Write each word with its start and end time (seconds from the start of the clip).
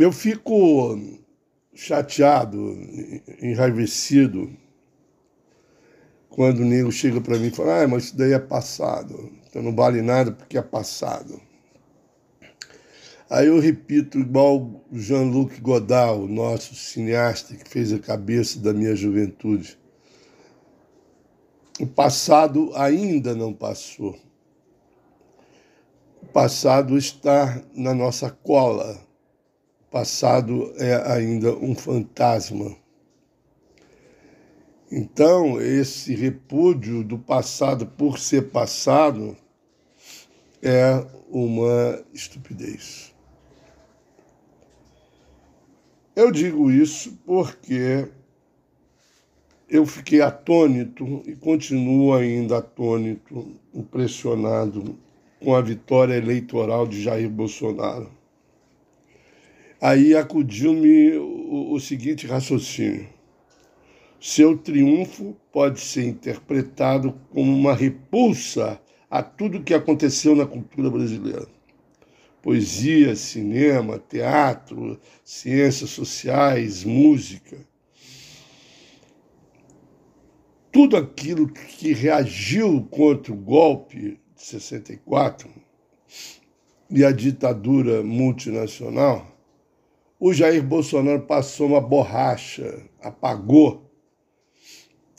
Eu 0.00 0.10
fico 0.10 0.98
chateado, 1.74 2.74
enraivecido, 3.42 4.50
quando 6.30 6.60
o 6.60 6.64
nego 6.64 6.90
chega 6.90 7.20
para 7.20 7.38
mim 7.38 7.48
e 7.48 7.50
fala: 7.50 7.82
Ah, 7.82 7.86
mas 7.86 8.04
isso 8.04 8.16
daí 8.16 8.32
é 8.32 8.38
passado, 8.38 9.30
então 9.46 9.62
não 9.62 9.76
vale 9.76 10.00
nada 10.00 10.32
porque 10.32 10.56
é 10.56 10.62
passado. 10.62 11.38
Aí 13.28 13.48
eu 13.48 13.60
repito, 13.60 14.18
igual 14.18 14.82
Jean-Luc 14.90 15.60
Godard, 15.60 16.22
o 16.22 16.26
nosso 16.26 16.74
cineasta 16.74 17.54
que 17.54 17.68
fez 17.68 17.92
a 17.92 17.98
cabeça 17.98 18.58
da 18.58 18.72
minha 18.72 18.96
juventude. 18.96 19.78
O 21.78 21.86
passado 21.86 22.72
ainda 22.74 23.34
não 23.34 23.52
passou. 23.52 24.18
O 26.22 26.26
passado 26.26 26.96
está 26.96 27.62
na 27.74 27.92
nossa 27.92 28.30
cola. 28.30 29.09
Passado 29.90 30.72
é 30.76 30.94
ainda 31.12 31.52
um 31.56 31.74
fantasma. 31.74 32.76
Então, 34.92 35.60
esse 35.60 36.14
repúdio 36.14 37.02
do 37.02 37.18
passado 37.18 37.86
por 37.86 38.18
ser 38.18 38.50
passado 38.50 39.36
é 40.62 41.04
uma 41.28 42.04
estupidez. 42.12 43.12
Eu 46.14 46.30
digo 46.30 46.70
isso 46.70 47.18
porque 47.24 48.08
eu 49.68 49.86
fiquei 49.86 50.20
atônito 50.20 51.22
e 51.26 51.34
continuo 51.34 52.12
ainda 52.14 52.58
atônito, 52.58 53.54
impressionado 53.72 54.98
com 55.40 55.54
a 55.54 55.60
vitória 55.60 56.14
eleitoral 56.14 56.86
de 56.86 57.02
Jair 57.02 57.30
Bolsonaro. 57.30 58.19
Aí 59.80 60.14
acudiu-me 60.14 61.16
o, 61.16 61.72
o 61.72 61.80
seguinte 61.80 62.26
raciocínio: 62.26 63.08
seu 64.20 64.56
triunfo 64.58 65.36
pode 65.52 65.80
ser 65.80 66.06
interpretado 66.06 67.14
como 67.30 67.52
uma 67.52 67.74
repulsa 67.74 68.80
a 69.10 69.22
tudo 69.22 69.62
que 69.62 69.74
aconteceu 69.74 70.36
na 70.36 70.46
cultura 70.46 70.90
brasileira 70.90 71.48
poesia, 72.42 73.14
cinema, 73.14 73.98
teatro, 73.98 74.98
ciências 75.24 75.90
sociais, 75.90 76.84
música. 76.84 77.58
Tudo 80.72 80.96
aquilo 80.96 81.48
que 81.48 81.92
reagiu 81.92 82.86
contra 82.90 83.32
o 83.32 83.36
golpe 83.36 84.20
de 84.34 84.42
64 84.42 85.50
e 86.90 87.04
a 87.04 87.12
ditadura 87.12 88.02
multinacional, 88.02 89.26
o 90.20 90.32
Jair 90.32 90.62
Bolsonaro 90.62 91.22
passou 91.22 91.68
uma 91.68 91.80
borracha, 91.80 92.86
apagou, 93.02 93.90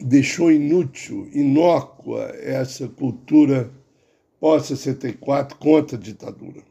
deixou 0.00 0.52
inútil, 0.52 1.30
inócua 1.32 2.32
essa 2.36 2.86
cultura 2.88 3.70
pós-64 4.40 5.54
contra 5.54 5.96
a 5.96 6.00
ditadura 6.00 6.68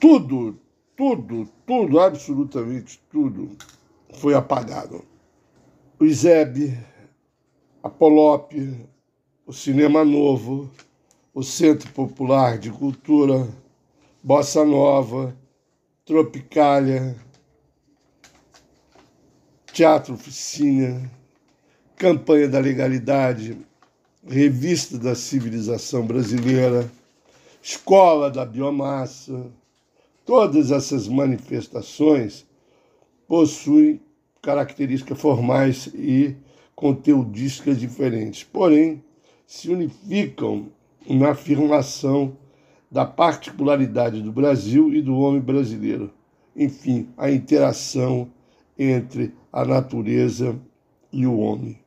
tudo, 0.00 0.58
tudo, 0.96 1.46
tudo, 1.66 2.00
absolutamente 2.00 2.98
tudo 3.10 3.50
foi 4.14 4.34
apagado. 4.34 5.04
O 6.00 6.06
ISEB, 6.06 6.76
a 7.82 7.90
Polop, 7.90 8.50
o 9.46 9.52
Cinema 9.52 10.02
Novo, 10.02 10.70
o 11.34 11.42
Centro 11.42 11.92
Popular 11.92 12.58
de 12.58 12.70
Cultura, 12.70 13.46
Bossa 14.22 14.64
Nova, 14.64 15.36
Tropicália, 16.10 17.14
Teatro 19.72 20.14
Oficina, 20.14 21.08
Campanha 21.94 22.48
da 22.48 22.58
Legalidade, 22.58 23.56
Revista 24.26 24.98
da 24.98 25.14
Civilização 25.14 26.04
Brasileira, 26.04 26.90
Escola 27.62 28.28
da 28.28 28.44
Biomassa, 28.44 29.52
Todas 30.26 30.72
essas 30.72 31.06
manifestações 31.06 32.44
possuem 33.28 34.00
características 34.42 35.20
formais 35.20 35.86
e 35.94 36.34
conteudísticas 36.74 37.78
diferentes, 37.78 38.42
porém 38.42 39.00
se 39.46 39.70
unificam 39.70 40.72
na 41.08 41.30
afirmação 41.30 42.36
da 42.90 43.04
particularidade 43.04 44.22
do 44.22 44.32
Brasil 44.32 44.92
e 44.92 45.00
do 45.00 45.16
homem 45.16 45.40
brasileiro. 45.40 46.12
Enfim, 46.56 47.08
a 47.16 47.30
interação 47.30 48.30
entre 48.78 49.34
a 49.52 49.64
natureza 49.64 50.58
e 51.12 51.26
o 51.26 51.38
homem. 51.38 51.78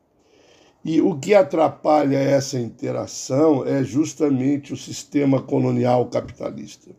E 0.84 1.00
o 1.00 1.18
que 1.18 1.34
atrapalha 1.34 2.18
essa 2.18 2.58
interação 2.58 3.66
é 3.66 3.82
justamente 3.82 4.72
o 4.72 4.76
sistema 4.76 5.40
colonial 5.40 6.06
capitalista 6.06 6.90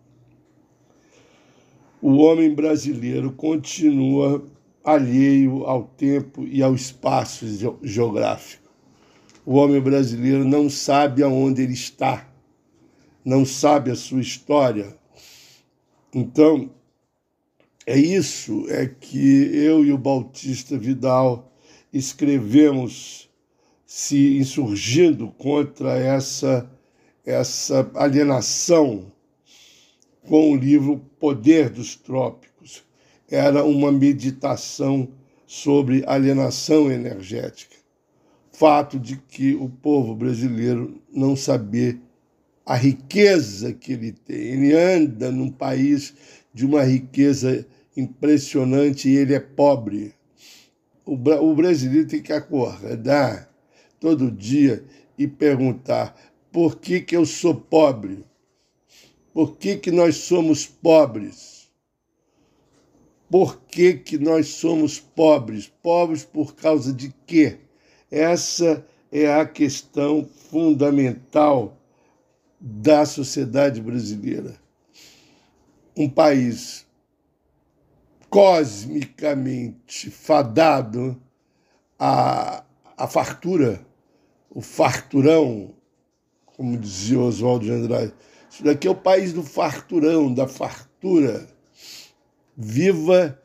o 2.06 2.18
homem 2.18 2.54
brasileiro 2.54 3.32
continua 3.32 4.46
alheio 4.84 5.64
ao 5.64 5.86
tempo 5.86 6.46
e 6.46 6.62
ao 6.62 6.76
espaço 6.76 7.48
geográfico. 7.82 8.70
O 9.44 9.56
homem 9.56 9.82
brasileiro 9.82 10.46
não 10.46 10.70
sabe 10.70 11.24
aonde 11.24 11.64
ele 11.64 11.74
está, 11.74 12.30
não 13.26 13.44
sabe 13.44 13.90
a 13.90 13.96
sua 13.96 14.22
história. 14.22 14.96
Então, 16.14 16.70
é 17.88 17.98
isso 17.98 18.66
é 18.70 18.86
que 18.86 19.50
eu 19.54 19.84
e 19.84 19.92
o 19.92 19.98
Bautista 19.98 20.78
Vidal 20.78 21.52
escrevemos 21.92 23.28
se 23.86 24.38
insurgindo 24.38 25.32
contra 25.32 25.98
essa 25.98 26.70
essa 27.26 27.90
alienação 27.96 29.12
com 30.28 30.52
o 30.52 30.56
livro 30.56 31.00
Poder 31.20 31.72
dos 31.72 31.96
Trópicos. 31.96 32.84
Era 33.28 33.64
uma 33.64 33.92
meditação 33.92 35.10
sobre 35.48 36.04
alienação 36.06 36.92
energética. 36.92 37.76
Fato 38.52 39.00
de 39.00 39.18
que 39.18 39.56
o 39.56 39.68
povo 39.68 40.14
brasileiro 40.14 41.02
não 41.12 41.36
saber 41.36 42.00
a 42.66 42.76
riqueza 42.76 43.74
que 43.74 43.94
ele 43.94 44.12
tem. 44.12 44.38
Ele 44.38 44.74
anda 44.74 45.32
num 45.32 45.52
país 45.52 46.14
de 46.54 46.66
uma 46.66 46.84
riqueza 46.84 47.66
impressionante 47.96 49.08
e 49.08 49.16
ele 49.16 49.34
é 49.34 49.40
pobre. 49.40 50.14
O, 51.06 51.16
brasileiro 51.54 52.08
tem 52.08 52.22
que 52.22 52.34
acordar 52.34 53.54
todo 54.00 54.32
dia 54.32 54.84
e 55.18 55.28
perguntar: 55.28 56.16
por 56.52 56.78
que, 56.78 57.00
que 57.02 57.16
eu 57.16 57.26
sou 57.26 57.54
pobre? 57.54 58.26
Por 59.32 59.58
que, 59.58 59.76
que 59.76 59.92
nós 59.92 60.16
somos 60.16 60.66
pobres? 60.66 61.70
Por 63.30 63.62
que, 63.62 63.94
que 63.96 64.18
nós 64.18 64.48
somos 64.48 65.00
pobres? 65.00 65.72
Pobres 65.84 66.24
por 66.24 66.56
causa 66.56 66.94
de 66.94 67.14
quê? 67.28 67.58
Essa 68.10 68.86
é 69.12 69.32
a 69.32 69.46
questão 69.46 70.28
fundamental 70.50 71.78
da 72.60 73.06
sociedade 73.06 73.82
brasileira. 73.82 74.56
Um 75.96 76.10
país 76.10 76.86
cosmicamente 78.30 80.10
fadado 80.10 81.22
à, 81.98 82.64
à 82.98 83.08
fartura, 83.08 83.86
o 84.50 84.62
farturão, 84.62 85.74
como 86.46 86.78
dizia 86.78 87.20
Oswaldo 87.20 87.66
de 87.66 87.72
Andrade, 87.72 88.14
isso 88.50 88.64
daqui 88.64 88.88
é 88.88 88.92
o 88.92 88.96
país 88.96 89.34
do 89.34 89.44
farturão, 89.44 90.34
da 90.34 90.48
fartura. 90.48 91.48
Viva 92.56 93.38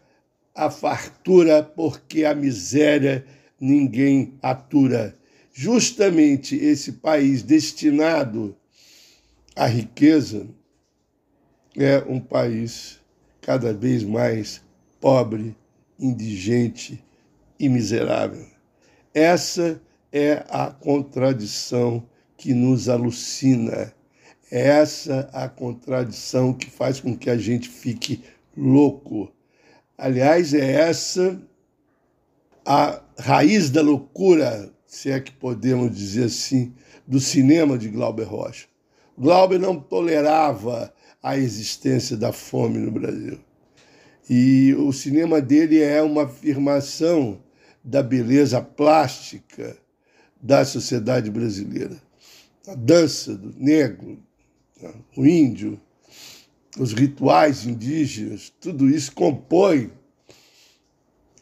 a 0.55 0.71
fartura, 0.71 1.63
porque 1.63 2.25
a 2.25 2.35
miséria 2.35 3.27
ninguém 3.61 4.39
atura. 4.41 5.17
Justamente 5.53 6.55
esse 6.55 6.93
país 6.93 7.43
destinado 7.43 8.57
à 9.61 9.67
riqueza 9.67 10.49
é 11.77 11.99
um 12.09 12.19
país 12.19 12.99
cada 13.43 13.75
vez 13.75 14.03
mais 14.03 14.63
pobre, 14.99 15.55
indigente 15.99 17.05
e 17.59 17.69
miserável. 17.69 18.47
Essa 19.13 19.79
é 20.11 20.45
a 20.49 20.71
contradição 20.71 22.03
que 22.39 22.55
nos 22.55 22.89
alucina 22.89 23.93
é 24.51 24.67
essa 24.67 25.29
a 25.31 25.47
contradição 25.47 26.55
que 26.55 26.71
faz 26.71 26.99
com 26.99 27.15
que 27.17 27.29
a 27.29 27.37
gente 27.37 27.69
fique 27.69 28.25
louco. 28.57 29.31
Aliás, 29.97 30.55
é 30.55 30.73
essa 30.73 31.41
a 32.65 33.03
raiz 33.19 33.69
da 33.69 33.83
loucura, 33.83 34.73
se 34.87 35.11
é 35.11 35.21
que 35.21 35.33
podemos 35.33 35.95
dizer 35.95 36.25
assim, 36.25 36.75
do 37.07 37.21
cinema 37.21 37.79
de 37.79 37.91
Glauber 37.91 38.25
Rocha. 38.25 38.70
Glauber 39.17 39.59
não 39.59 39.79
tolerava 39.79 40.93
a 41.23 41.37
existência 41.37 42.17
da 42.17 42.33
fome 42.33 42.79
no 42.79 42.91
Brasil. 42.91 43.39
E 44.29 44.75
o 44.75 44.93
cinema 44.93 45.41
dele 45.41 45.81
é 45.81 46.01
uma 46.01 46.25
afirmação 46.25 47.43
da 47.83 48.03
beleza 48.03 48.61
plástica 48.61 49.77
da 50.41 50.65
sociedade 50.65 51.31
brasileira. 51.31 51.97
A 52.67 52.75
dança 52.75 53.35
do 53.35 53.53
negro, 53.59 54.19
né, 54.81 54.93
o 55.17 55.27
índio, 55.27 55.81
os 56.79 56.93
rituais 56.93 57.67
indígenas, 57.67 58.53
tudo 58.61 58.89
isso 58.89 59.13
compõe 59.13 59.91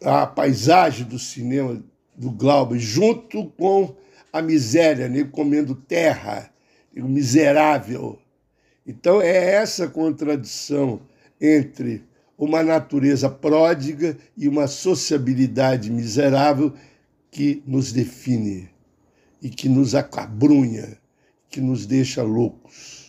a 0.02 0.26
paisagem 0.26 1.06
do 1.06 1.18
cinema 1.18 1.82
do 2.16 2.30
Glauber, 2.30 2.78
junto 2.78 3.46
com 3.50 3.94
a 4.32 4.40
miséria, 4.40 5.08
nego 5.08 5.30
comendo 5.30 5.74
terra, 5.74 6.50
nego 6.98 7.08
miserável. 7.08 8.18
Então 8.84 9.22
é 9.22 9.54
essa 9.54 9.86
contradição 9.86 11.00
entre 11.40 12.02
uma 12.36 12.62
natureza 12.62 13.30
pródiga 13.30 14.16
e 14.36 14.48
uma 14.48 14.66
sociabilidade 14.66 15.90
miserável 15.90 16.74
que 17.30 17.62
nos 17.66 17.92
define 17.92 18.68
e 19.40 19.48
que 19.48 19.68
nos 19.68 19.94
acabrunha, 19.94 20.98
que 21.48 21.60
nos 21.60 21.86
deixa 21.86 22.22
loucos. 22.22 23.07